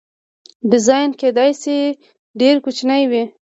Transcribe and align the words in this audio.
ډیزاین 0.71 1.09
کیدای 1.21 1.51
شي 1.61 1.77
ډیر 2.39 2.55
کوچنی 2.63 3.03
وي. 3.11 3.23